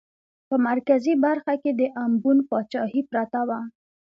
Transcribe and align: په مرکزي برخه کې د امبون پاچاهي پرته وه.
په 0.47 0.55
مرکزي 0.67 1.13
برخه 1.25 1.53
کې 1.61 1.71
د 1.73 1.81
امبون 2.03 2.37
پاچاهي 2.49 3.01
پرته 3.11 3.41
وه. 3.47 3.59